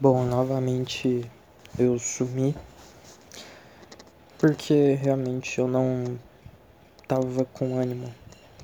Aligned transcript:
Bom, 0.00 0.24
novamente 0.24 1.28
eu 1.76 1.98
sumi 1.98 2.54
porque 4.38 4.92
realmente 4.94 5.58
eu 5.58 5.66
não 5.66 6.16
tava 7.08 7.44
com 7.46 7.76
ânimo 7.76 8.08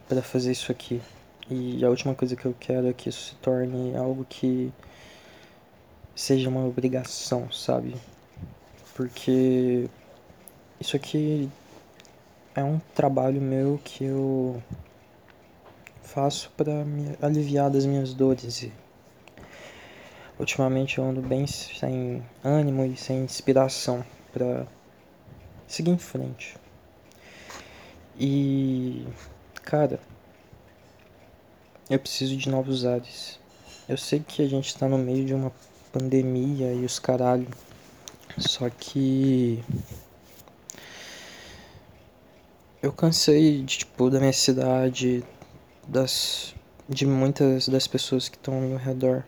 para 0.09 0.23
fazer 0.23 0.53
isso 0.53 0.71
aqui. 0.71 1.03
E 1.51 1.85
a 1.85 1.91
última 1.91 2.15
coisa 2.15 2.37
que 2.37 2.47
eu 2.47 2.55
quero 2.61 2.87
é 2.87 2.93
que 2.93 3.09
isso 3.09 3.31
se 3.31 3.35
torne 3.35 3.97
algo 3.97 4.25
que 4.25 4.73
seja 6.15 6.49
uma 6.49 6.65
obrigação, 6.65 7.51
sabe? 7.51 7.96
Porque 8.94 9.90
isso 10.80 10.94
aqui 10.94 11.51
é 12.54 12.62
um 12.62 12.78
trabalho 12.94 13.40
meu 13.40 13.80
que 13.82 14.04
eu 14.04 14.62
faço 16.01 16.52
para 16.56 16.84
me 16.84 17.16
aliviar 17.20 17.69
das 17.70 17.84
minhas 17.84 18.14
dores. 18.14 18.62
E 18.62 18.84
ultimamente 20.38 20.98
eu 20.98 21.05
ando 21.05 21.20
bem 21.20 21.46
sem 21.46 22.24
ânimo 22.42 22.84
e 22.84 22.97
sem 22.97 23.25
inspiração 23.25 24.05
para 24.33 24.66
seguir 25.66 25.91
em 25.91 25.98
frente. 25.98 26.56
E 28.19 29.06
cara, 29.62 29.98
eu 31.91 31.98
preciso 31.98 32.37
de 32.37 32.48
novos 32.48 32.84
ares. 32.84 33.39
Eu 33.89 33.97
sei 33.97 34.20
que 34.20 34.42
a 34.42 34.48
gente 34.48 34.77
tá 34.77 34.89
no 34.89 34.98
meio 34.98 35.25
de 35.25 35.34
uma 35.34 35.52
pandemia 35.92 36.73
e 36.73 36.84
os 36.84 36.98
caralho. 36.98 37.48
Só 38.39 38.69
que 38.70 39.62
eu 42.83 42.92
cansei 42.92 43.62
de 43.62 43.78
tipo 43.78 44.11
da 44.11 44.19
minha 44.19 44.33
cidade, 44.33 45.25
das 45.87 46.55
de 46.89 47.06
muitas 47.06 47.69
das 47.69 47.87
pessoas 47.87 48.28
que 48.28 48.37
estão 48.37 48.55
ao 48.55 48.61
meu 48.61 48.77
redor, 48.77 49.25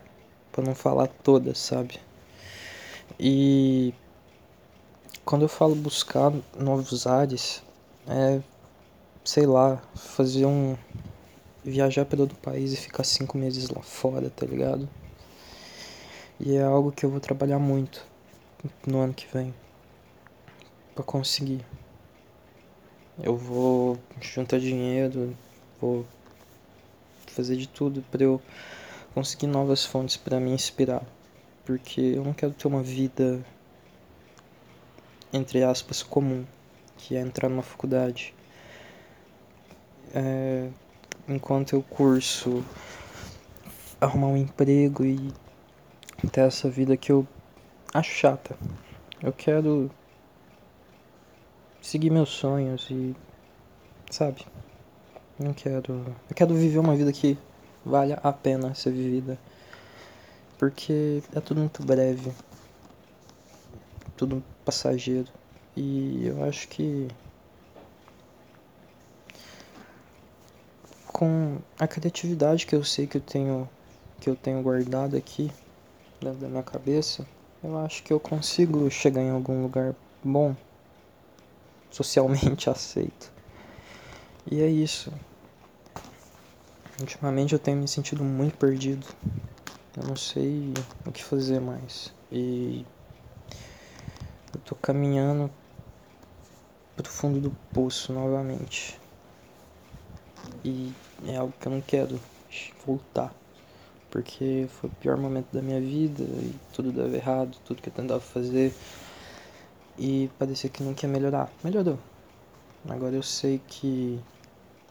para 0.57 0.65
não 0.65 0.75
falar 0.75 1.07
todas, 1.23 1.59
sabe? 1.59 2.01
E 3.21 3.93
quando 5.23 5.43
eu 5.43 5.49
falo 5.49 5.75
buscar 5.75 6.33
novos 6.59 7.07
ares, 7.07 7.63
é 8.09 8.41
sei 9.23 9.45
lá, 9.45 9.83
fazer 9.95 10.47
um 10.47 10.77
viajar 11.63 12.07
pelo 12.07 12.23
outro 12.23 12.39
país 12.39 12.73
e 12.73 12.77
ficar 12.77 13.05
cinco 13.05 13.37
meses 13.37 13.69
lá 13.69 13.83
fora, 13.83 14.31
tá 14.31 14.47
ligado? 14.47 14.89
E 16.41 16.57
é 16.57 16.63
algo 16.63 16.91
que 16.91 17.05
eu 17.05 17.11
vou 17.11 17.21
trabalhar 17.21 17.59
muito 17.59 18.07
no 18.87 19.01
ano 19.01 19.13
que 19.13 19.27
vem 19.33 19.53
para 20.95 21.05
conseguir. 21.05 21.65
Eu 23.23 23.37
vou 23.37 23.99
juntar 24.21 24.59
dinheiro, 24.59 25.37
vou 25.81 26.07
fazer 27.27 27.57
de 27.57 27.67
tudo 27.67 28.03
para 28.11 28.23
eu 28.23 28.41
conseguir 29.17 29.47
novas 29.47 29.83
fontes 29.83 30.15
para 30.19 30.39
me 30.39 30.51
inspirar, 30.51 31.03
porque 31.65 32.03
eu 32.03 32.23
não 32.23 32.35
quero 32.35 32.53
ter 32.53 32.69
uma 32.69 32.83
vida 32.83 33.43
entre 35.33 35.65
aspas 35.65 36.03
comum, 36.03 36.45
que 36.99 37.17
é 37.17 37.21
entrar 37.21 37.49
numa 37.49 37.63
faculdade. 37.63 38.35
É, 40.15 40.69
enquanto 41.27 41.73
eu 41.73 41.83
curso, 41.83 42.63
arrumar 43.99 44.27
um 44.27 44.37
emprego 44.37 45.03
e 45.03 45.33
ter 46.31 46.43
essa 46.43 46.69
vida 46.69 46.95
que 46.95 47.11
eu 47.11 47.27
acho 47.95 48.11
chata. 48.11 48.55
Eu 49.23 49.33
quero 49.33 49.91
seguir 51.81 52.11
meus 52.11 52.29
sonhos 52.29 52.87
e. 52.91 53.17
Sabe? 54.11 54.47
Não 55.39 55.55
quero. 55.55 56.05
Eu 56.29 56.37
quero 56.37 56.55
viver 56.55 56.79
uma 56.79 56.95
vida 56.95 57.11
que 57.15 57.39
valha 57.87 58.19
a 58.23 58.33
pena 58.33 58.75
ser 58.75 58.91
vivida. 58.91 59.39
Porque 60.59 61.23
é 61.35 61.41
tudo 61.41 61.61
muito 61.61 61.83
breve. 61.85 62.33
Tudo 64.17 64.43
passageiro. 64.65 65.29
E 65.77 66.27
eu 66.27 66.45
acho 66.45 66.69
que. 66.69 67.09
Com 71.07 71.59
a 71.79 71.87
criatividade 71.87 72.67
que 72.67 72.75
eu 72.75 72.85
sei 72.85 73.07
que 73.07 73.19
eu 73.19 73.23
tenho. 73.23 73.69
Que 74.21 74.31
eu 74.31 74.37
tenho 74.37 74.63
guardado 74.63 75.17
aqui 75.17 75.51
dentro 76.21 76.41
da 76.41 76.49
minha 76.49 76.63
cabeça, 76.63 77.27
eu 77.63 77.79
acho 77.79 78.03
que 78.03 78.11
eu 78.11 78.19
consigo 78.19 78.91
chegar 78.91 79.21
em 79.21 79.29
algum 79.29 79.63
lugar 79.63 79.95
bom 80.25 80.57
socialmente 81.91 82.69
aceito. 82.71 83.31
E 84.51 84.63
é 84.63 84.67
isso. 84.67 85.13
Ultimamente 86.99 87.53
eu 87.53 87.59
tenho 87.59 87.77
me 87.77 87.87
sentido 87.87 88.25
muito 88.25 88.57
perdido. 88.57 89.07
Eu 89.97 90.05
não 90.05 90.17
sei 90.17 90.73
o 91.05 91.13
que 91.13 91.23
fazer 91.23 91.61
mais. 91.61 92.13
E 92.33 92.87
eu 94.55 94.61
tô 94.61 94.75
caminhando 94.75 95.51
pro 96.97 97.11
fundo 97.11 97.39
do 97.39 97.51
poço 97.75 98.13
novamente. 98.15 98.99
E 100.65 100.91
é 101.27 101.37
algo 101.37 101.53
que 101.61 101.69
eu 101.69 101.73
não 101.73 101.83
quero 101.83 102.19
voltar. 102.87 103.35
Porque 104.11 104.67
foi 104.71 104.89
o 104.89 104.93
pior 104.95 105.19
momento 105.19 105.53
da 105.53 105.61
minha 105.61 105.81
vida 105.81 106.23
e 106.23 106.55
tudo 106.73 106.93
dava 106.93 107.15
errado, 107.15 107.59
tudo 107.67 107.83
que 107.83 107.91
eu 107.91 107.93
tentava 107.93 108.21
fazer 108.21 108.75
e 109.99 110.31
parecia 110.39 110.71
que 110.71 110.83
não 110.83 110.95
quer 110.95 111.09
melhorar. 111.09 111.51
Melhorou. 111.63 111.99
Agora 112.89 113.15
eu 113.15 113.23
sei 113.23 113.61
que 113.67 114.19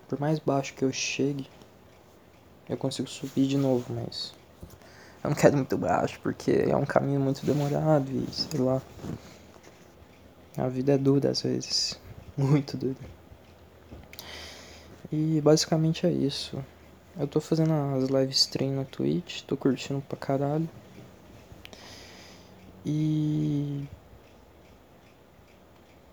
por 0.08 0.20
mais 0.20 0.38
baixo 0.38 0.74
que 0.74 0.84
eu 0.84 0.92
chegue, 0.92 1.48
eu 2.68 2.78
consigo 2.78 3.08
subir 3.08 3.48
de 3.48 3.58
novo, 3.58 3.94
mas 3.94 4.34
eu 5.24 5.30
não 5.30 5.36
quero 5.36 5.58
muito 5.58 5.78
baixo 5.78 6.20
porque 6.22 6.52
é 6.52 6.76
um 6.76 6.86
caminho 6.86 7.20
muito 7.20 7.46
demorado 7.46 8.10
e 8.12 8.28
sei 8.32 8.60
lá. 8.60 8.82
A 10.58 10.68
vida 10.68 10.94
é 10.94 10.98
dura 10.98 11.32
às 11.32 11.42
vezes, 11.42 12.00
muito 12.38 12.78
dura. 12.78 12.96
E 15.12 15.42
basicamente 15.42 16.06
é 16.06 16.12
isso. 16.12 16.64
Eu 17.18 17.28
tô 17.28 17.40
fazendo 17.40 17.72
as 17.72 18.10
live 18.10 18.32
stream 18.34 18.74
no 18.74 18.86
Twitch, 18.86 19.42
tô 19.44 19.56
curtindo 19.56 20.02
pra 20.02 20.18
caralho. 20.18 20.68
E 22.86 23.86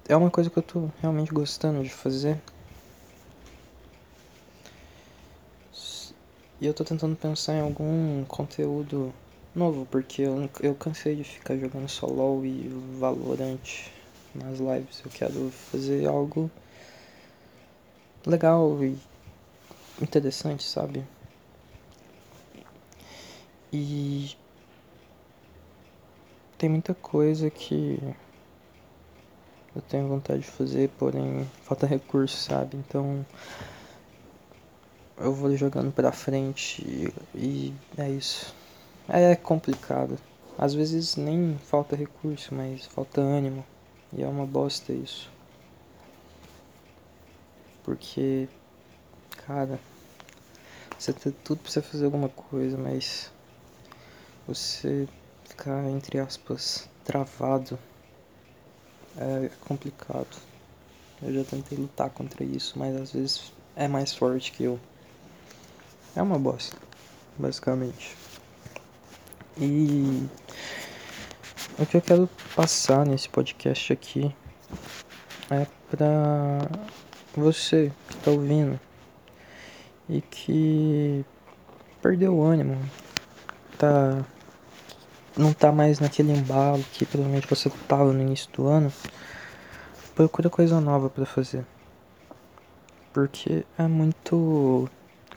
é 0.08 0.16
uma 0.16 0.30
coisa 0.30 0.48
que 0.48 0.58
eu 0.58 0.62
tô 0.62 0.88
realmente 1.00 1.32
gostando 1.32 1.82
de 1.82 1.90
fazer. 1.90 2.40
E 6.62 6.66
eu 6.66 6.72
tô 6.72 6.84
tentando 6.84 7.16
pensar 7.16 7.54
em 7.54 7.60
algum 7.60 8.24
conteúdo 8.24 9.12
novo, 9.52 9.84
porque 9.84 10.22
eu, 10.22 10.48
eu 10.60 10.76
cansei 10.76 11.16
de 11.16 11.24
ficar 11.24 11.56
jogando 11.56 11.88
só 11.88 12.06
LOL 12.06 12.46
e 12.46 12.68
Valorant 13.00 13.88
nas 14.32 14.60
lives. 14.60 15.02
Eu 15.04 15.10
quero 15.10 15.50
fazer 15.50 16.06
algo 16.06 16.48
legal 18.24 18.80
e 18.84 18.96
interessante, 20.00 20.62
sabe? 20.62 21.04
E 23.72 24.30
tem 26.56 26.70
muita 26.70 26.94
coisa 26.94 27.50
que 27.50 27.98
eu 29.74 29.82
tenho 29.82 30.06
vontade 30.06 30.42
de 30.42 30.46
fazer, 30.46 30.90
porém 30.90 31.44
falta 31.64 31.88
recurso, 31.88 32.36
sabe? 32.36 32.76
Então 32.76 33.26
eu 35.16 35.32
vou 35.32 35.56
jogando 35.56 35.92
pra 35.92 36.12
frente 36.12 36.82
e, 37.34 37.72
é 37.96 38.10
isso. 38.10 38.54
É 39.08 39.34
complicado. 39.36 40.18
Às 40.58 40.74
vezes 40.74 41.16
nem 41.16 41.58
falta 41.58 41.96
recurso, 41.96 42.54
mas 42.54 42.86
falta 42.86 43.20
ânimo. 43.20 43.64
E 44.12 44.22
é 44.22 44.28
uma 44.28 44.46
bosta 44.46 44.92
isso. 44.92 45.30
Porque, 47.82 48.48
cara, 49.46 49.80
você 50.98 51.12
tem 51.12 51.32
tudo 51.44 51.62
pra 51.62 51.70
você 51.70 51.82
fazer 51.82 52.04
alguma 52.04 52.28
coisa, 52.28 52.76
mas 52.78 53.30
você 54.46 55.08
ficar, 55.44 55.88
entre 55.90 56.18
aspas, 56.18 56.88
travado 57.04 57.78
é 59.16 59.50
complicado. 59.60 60.36
Eu 61.20 61.32
já 61.32 61.44
tentei 61.44 61.78
lutar 61.78 62.10
contra 62.10 62.44
isso, 62.44 62.78
mas 62.78 62.96
às 62.96 63.12
vezes 63.12 63.52
é 63.76 63.86
mais 63.88 64.14
forte 64.14 64.52
que 64.52 64.64
eu. 64.64 64.78
É 66.14 66.20
uma 66.20 66.38
bosta, 66.38 66.76
basicamente. 67.38 68.16
E 69.58 70.28
o 71.78 71.86
que 71.86 71.96
eu 71.96 72.02
quero 72.02 72.28
passar 72.54 73.06
nesse 73.06 73.28
podcast 73.28 73.92
aqui 73.92 74.34
é 75.50 75.66
pra 75.90 76.58
você 77.34 77.90
que 78.08 78.16
tá 78.16 78.30
ouvindo 78.30 78.78
e 80.08 80.20
que 80.20 81.24
perdeu 82.02 82.36
o 82.36 82.42
ânimo, 82.44 82.78
tá 83.78 84.22
não 85.36 85.52
tá 85.54 85.72
mais 85.72 85.98
naquele 85.98 86.32
embalo 86.32 86.84
que 86.92 87.06
provavelmente 87.06 87.46
você 87.48 87.70
tava 87.88 88.12
no 88.12 88.20
início 88.20 88.50
do 88.52 88.66
ano, 88.66 88.92
procura 90.14 90.50
coisa 90.50 90.78
nova 90.78 91.08
para 91.08 91.24
fazer. 91.24 91.64
Porque 93.14 93.64
é 93.78 93.86
muito 93.86 94.90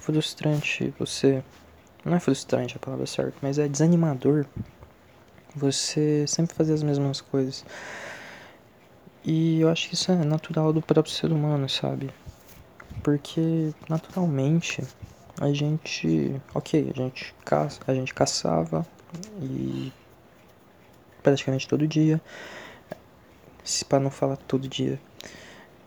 frustrante 0.06 0.94
você. 1.00 1.44
Não 2.04 2.16
é 2.16 2.20
frustrante 2.20 2.78
a 2.78 2.80
palavra 2.80 3.08
certa, 3.08 3.36
mas 3.42 3.58
é 3.58 3.68
desanimador 3.68 4.46
você 5.56 6.26
sempre 6.28 6.56
fazer 6.56 6.74
as 6.74 6.84
mesmas 6.84 7.20
coisas. 7.20 7.66
E 9.24 9.62
eu 9.62 9.70
acho 9.70 9.90
que 9.90 9.96
isso 9.96 10.12
é 10.12 10.16
natural 10.16 10.72
do 10.72 10.82
próprio 10.82 11.12
ser 11.12 11.32
humano, 11.32 11.68
sabe? 11.68 12.12
Porque 13.02 13.74
naturalmente 13.90 14.84
a 15.42 15.52
gente, 15.52 16.40
ok, 16.54 16.92
a 16.94 16.98
gente 16.98 17.34
caça, 17.44 17.80
a 17.88 17.94
gente 17.94 18.14
caçava 18.14 18.86
e 19.42 19.92
praticamente 21.24 21.68
todo 21.68 21.88
dia, 21.88 22.22
se 23.64 23.84
para 23.84 24.00
não 24.00 24.12
falar 24.12 24.38
todo 24.38 24.68
dia, 24.68 25.00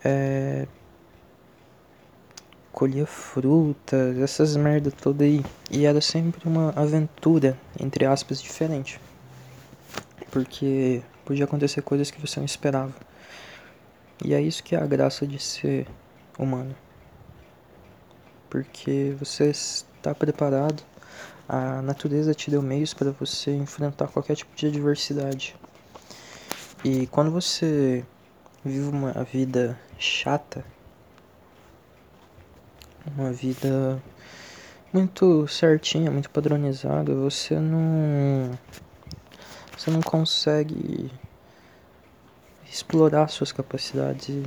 é, 0.05 0.67
colhia 2.78 3.06
frutas, 3.06 4.16
essas 4.19 4.54
merda 4.54 4.92
toda 4.92 5.25
aí, 5.25 5.44
e 5.69 5.84
era 5.84 6.00
sempre 6.00 6.48
uma 6.48 6.70
aventura 6.76 7.58
entre 7.76 8.04
aspas 8.04 8.40
diferente, 8.40 9.00
porque 10.30 11.02
podia 11.25 11.44
acontecer 11.44 11.82
coisas 11.82 12.08
que 12.08 12.20
você 12.20 12.38
não 12.38 12.46
esperava. 12.46 12.94
E 14.25 14.32
é 14.32 14.40
isso 14.40 14.62
que 14.62 14.76
é 14.76 14.78
a 14.78 14.86
graça 14.86 15.26
de 15.26 15.40
ser 15.40 15.88
humano. 16.38 16.72
Porque 18.48 19.12
você 19.19 19.46
está 19.46 20.14
preparado, 20.14 20.80
a 21.48 21.82
natureza 21.82 22.32
te 22.32 22.48
deu 22.48 22.62
meios 22.62 22.94
para 22.94 23.10
você 23.10 23.56
enfrentar 23.56 24.06
qualquer 24.06 24.36
tipo 24.36 24.54
de 24.54 24.69
adversidade. 24.69 25.56
E 26.84 27.08
quando 27.08 27.32
você 27.32 28.04
vive 28.64 28.88
uma 28.88 29.25
vida 29.25 29.76
chata, 29.98 30.64
uma 33.16 33.32
vida 33.32 34.02
muito 34.93 35.46
certinha, 35.49 36.10
muito 36.10 36.31
padronizada, 36.31 37.14
você 37.14 37.58
não 37.58 38.50
você 39.76 39.90
não 39.90 40.02
consegue 40.02 41.10
explorar 42.70 43.28
suas 43.28 43.52
capacidades 43.52 44.28
e 44.28 44.43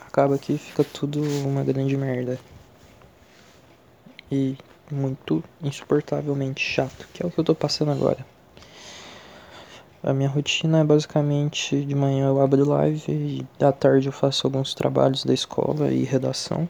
acaba 0.00 0.38
que 0.38 0.56
fica 0.58 0.84
tudo 0.84 1.22
uma 1.46 1.62
grande 1.62 1.96
merda. 1.96 2.38
E 4.30 4.56
muito 4.90 5.42
insuportavelmente 5.62 6.60
chato, 6.60 7.08
que 7.12 7.22
é 7.22 7.26
o 7.26 7.30
que 7.30 7.38
eu 7.38 7.44
tô 7.44 7.54
passando 7.54 7.90
agora. 7.90 8.24
A 10.02 10.12
minha 10.12 10.28
rotina 10.28 10.80
é 10.80 10.84
basicamente 10.84 11.84
de 11.84 11.94
manhã 11.94 12.26
eu 12.26 12.40
abro 12.40 12.68
live 12.68 13.12
e 13.12 13.64
à 13.64 13.70
tarde 13.70 14.08
eu 14.08 14.12
faço 14.12 14.46
alguns 14.46 14.74
trabalhos 14.74 15.24
da 15.24 15.32
escola 15.32 15.92
e 15.92 16.02
redação. 16.02 16.68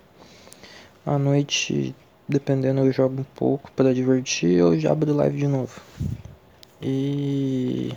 À 1.05 1.19
noite, 1.19 1.97
dependendo, 2.29 2.81
eu 2.81 2.93
jogo 2.93 3.21
um 3.21 3.25
pouco 3.25 3.73
para 3.73 3.93
divertir 3.93 4.63
ou 4.63 4.79
já 4.79 4.93
abro 4.93 5.13
live 5.13 5.37
de 5.37 5.49
novo. 5.49 5.81
E 6.81 7.93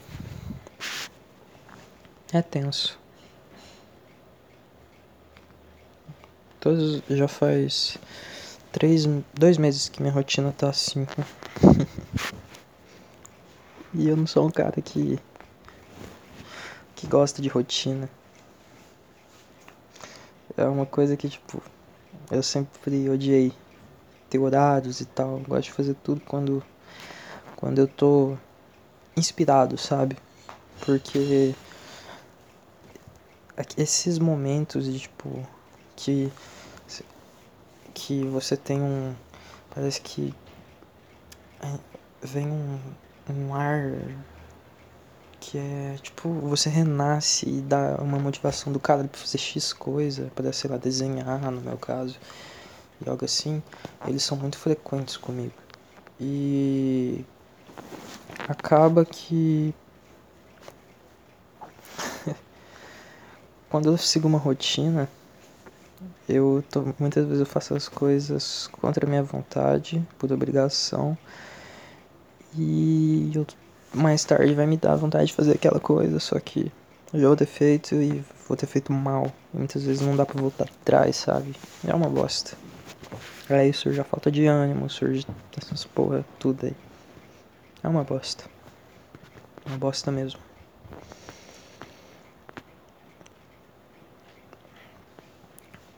é 2.33 2.41
tenso. 2.41 2.99
Todos 6.59 7.03
já 7.07 7.27
faz 7.27 7.95
três, 8.71 9.05
dois 9.35 9.59
meses 9.59 9.87
que 9.87 10.01
minha 10.01 10.13
rotina 10.13 10.51
tá 10.51 10.69
assim. 10.69 11.05
e 13.93 14.09
eu 14.09 14.17
não 14.17 14.25
sou 14.25 14.47
um 14.47 14.51
cara 14.51 14.81
que 14.81 15.19
que 16.95 17.05
gosta 17.05 17.39
de 17.39 17.49
rotina. 17.49 18.09
É 20.57 20.65
uma 20.65 20.87
coisa 20.87 21.15
que 21.15 21.29
tipo 21.29 21.61
eu 22.31 22.43
sempre 22.43 23.09
odiei 23.09 23.53
ter 24.29 24.39
horários 24.39 25.01
e 25.01 25.05
tal. 25.05 25.39
Gosto 25.39 25.65
de 25.65 25.71
fazer 25.71 25.95
tudo 25.95 26.21
quando 26.21 26.63
quando 27.55 27.79
eu 27.79 27.87
tô 27.87 28.37
inspirado, 29.15 29.77
sabe? 29.77 30.17
Porque 30.85 31.55
esses 33.77 34.19
momentos 34.19 34.85
de 34.85 34.99
tipo 34.99 35.47
que 35.95 36.31
que 37.93 38.23
você 38.25 38.57
tem 38.57 38.81
um 38.81 39.15
parece 39.73 40.01
que 40.01 40.33
é, 41.61 41.79
vem 42.21 42.47
um, 42.47 42.79
um 43.29 43.55
ar 43.55 44.01
que 45.45 45.59
é 45.59 45.95
tipo 46.01 46.27
você 46.27 46.69
renasce 46.69 47.47
e 47.47 47.61
dá 47.61 47.97
uma 48.01 48.17
motivação 48.17 48.73
do 48.73 48.79
cara 48.79 49.03
pra 49.03 49.19
fazer 49.19 49.37
X 49.37 49.73
coisa, 49.73 50.31
para 50.33 50.51
sei 50.51 50.71
lá, 50.71 50.77
desenhar 50.77 51.51
no 51.51 51.61
meu 51.61 51.77
caso, 51.77 52.17
e 52.99 53.07
algo 53.07 53.23
assim, 53.23 53.61
eles 54.07 54.23
são 54.23 54.35
muito 54.37 54.57
frequentes 54.57 55.17
comigo. 55.17 55.53
E 56.19 57.23
acaba 58.47 59.05
que 59.05 59.71
quando 63.69 63.91
eu 63.91 63.97
sigo 63.97 64.27
uma 64.27 64.39
rotina, 64.39 65.07
eu 66.27 66.63
tô, 66.71 66.83
muitas 66.99 67.23
vezes 67.25 67.39
eu 67.41 67.45
faço 67.45 67.75
as 67.75 67.87
coisas 67.87 68.67
contra 68.81 69.05
a 69.05 69.09
minha 69.09 69.21
vontade, 69.21 70.01
por 70.17 70.31
obrigação. 70.31 71.15
E 72.57 73.31
eu, 73.35 73.45
mais 73.95 74.23
tarde 74.23 74.53
vai 74.53 74.67
me 74.67 74.77
dar 74.77 74.95
vontade 74.95 75.27
de 75.27 75.33
fazer 75.33 75.53
aquela 75.53 75.79
coisa, 75.79 76.19
só 76.19 76.39
que 76.39 76.71
eu 77.13 77.19
já 77.19 77.27
vou 77.27 77.35
ter 77.35 77.45
feito 77.45 77.95
e 77.95 78.23
vou 78.47 78.57
ter 78.57 78.67
feito 78.67 78.91
mal. 78.91 79.31
E 79.53 79.57
muitas 79.57 79.83
vezes 79.83 80.01
não 80.01 80.15
dá 80.15 80.25
pra 80.25 80.39
voltar 80.39 80.65
atrás, 80.65 81.15
sabe? 81.15 81.55
É 81.87 81.93
uma 81.93 82.09
bosta. 82.09 82.57
Aí 83.49 83.71
surge 83.71 83.99
a 83.99 84.03
falta 84.03 84.31
de 84.31 84.45
ânimo, 84.45 84.89
surge 84.89 85.25
essas 85.57 85.85
porra 85.85 86.25
tudo 86.39 86.65
aí. 86.65 86.75
É 87.83 87.87
uma 87.87 88.03
bosta. 88.03 88.43
Uma 89.65 89.77
bosta 89.77 90.11
mesmo. 90.11 90.39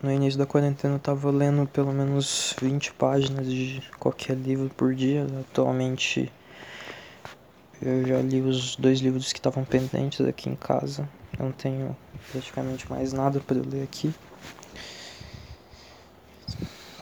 No 0.02 0.12
início 0.12 0.38
da 0.38 0.46
quarentena 0.46 0.96
eu 0.96 1.00
tava 1.00 1.32
lendo 1.32 1.66
pelo 1.68 1.92
menos 1.92 2.56
20 2.62 2.94
páginas 2.94 3.48
de 3.48 3.82
qualquer 3.98 4.36
livro 4.36 4.70
por 4.70 4.94
dia. 4.94 5.26
Atualmente 5.50 6.32
eu 7.82 8.06
já 8.06 8.22
li 8.22 8.42
os 8.42 8.76
dois 8.76 9.00
livros 9.00 9.32
que 9.32 9.40
estavam 9.40 9.64
pendentes 9.64 10.26
aqui 10.26 10.50
em 10.50 10.56
casa. 10.56 11.08
Não 11.38 11.52
tenho 11.52 11.96
praticamente 12.32 12.90
mais 12.90 13.14
nada 13.14 13.40
para 13.40 13.58
ler 13.58 13.84
aqui. 13.84 14.14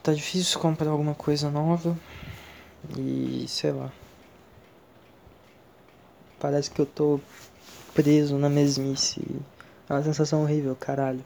Tá 0.04 0.14
difícil 0.14 0.60
comprar 0.60 0.90
alguma 0.90 1.16
coisa 1.16 1.50
nova. 1.50 1.98
E 2.98 3.46
sei 3.48 3.72
lá. 3.72 3.92
Parece 6.40 6.70
que 6.70 6.80
eu 6.80 6.86
tô 6.86 7.20
preso 7.94 8.38
na 8.38 8.50
mesmice. 8.50 9.22
É 9.90 9.94
uma 9.94 10.04
sensação 10.04 10.44
horrível, 10.44 10.76
caralho. 10.76 11.24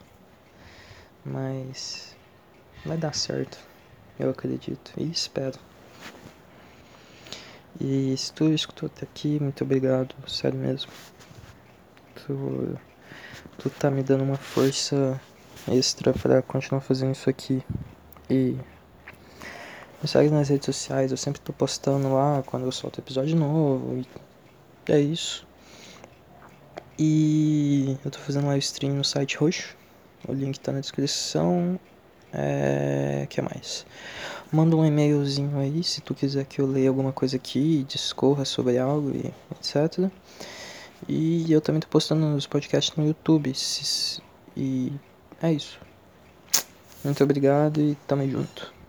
Mas 1.24 2.16
vai 2.84 2.96
dar 2.96 3.14
certo, 3.14 3.58
eu 4.18 4.30
acredito 4.30 4.92
e 4.96 5.10
espero. 5.10 5.58
E 7.80 8.14
se 8.16 8.32
tu 8.32 8.52
escutou 8.52 8.88
até 8.88 9.04
aqui, 9.04 9.40
muito 9.40 9.64
obrigado, 9.64 10.14
sério 10.28 10.58
mesmo. 10.58 10.90
Tu, 12.14 12.78
tu 13.58 13.70
tá 13.70 13.90
me 13.90 14.02
dando 14.02 14.22
uma 14.22 14.36
força 14.36 15.18
extra 15.66 16.12
para 16.12 16.42
continuar 16.42 16.82
fazendo 16.82 17.12
isso 17.12 17.30
aqui. 17.30 17.62
E 18.28 18.56
me 20.02 20.08
segue 20.08 20.30
nas 20.30 20.48
redes 20.50 20.66
sociais, 20.66 21.10
eu 21.10 21.16
sempre 21.16 21.40
tô 21.40 21.52
postando 21.52 22.12
lá 22.12 22.42
quando 22.44 22.66
eu 22.66 22.72
solto 22.72 23.00
episódio 23.00 23.34
novo. 23.34 23.98
E 23.98 24.92
é 24.92 25.00
isso. 25.00 25.46
E 26.98 27.96
eu 28.04 28.10
tô 28.10 28.18
fazendo 28.18 28.46
live 28.46 28.58
stream 28.58 28.94
no 28.94 29.04
site 29.04 29.38
roxo. 29.38 29.74
O 30.28 30.34
link 30.34 30.60
tá 30.60 30.70
na 30.70 30.80
descrição. 30.80 31.80
É. 32.32 33.26
que 33.30 33.40
mais? 33.40 33.86
Manda 34.52 34.76
um 34.76 34.84
e-mailzinho 34.84 35.58
aí 35.58 35.82
se 35.84 36.00
tu 36.00 36.12
quiser 36.14 36.44
que 36.44 36.60
eu 36.60 36.66
leia 36.66 36.88
alguma 36.88 37.12
coisa 37.12 37.36
aqui, 37.36 37.84
discorra 37.88 38.44
sobre 38.44 38.78
algo 38.78 39.10
e 39.10 39.32
etc. 39.52 40.10
E 41.08 41.50
eu 41.52 41.60
também 41.60 41.80
tô 41.80 41.86
postando 41.88 42.34
os 42.34 42.46
podcasts 42.46 42.96
no 42.96 43.06
YouTube. 43.06 43.52
E 44.56 44.92
é 45.40 45.52
isso. 45.52 45.78
Muito 47.04 47.22
obrigado 47.22 47.80
e 47.80 47.96
tamo 48.06 48.28
junto. 48.28 48.79